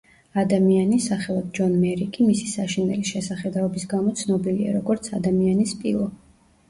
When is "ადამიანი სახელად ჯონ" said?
0.43-1.75